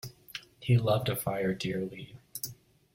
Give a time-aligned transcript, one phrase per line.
[0.59, 2.15] He loved a fire dearly.